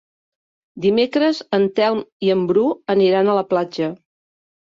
Dimecres 0.85 1.41
en 1.57 1.67
Telm 1.79 2.01
i 2.29 2.33
en 2.35 2.41
Bru 2.53 2.65
aniran 2.95 3.29
a 3.29 3.35
la 3.41 3.47
platja. 3.53 3.93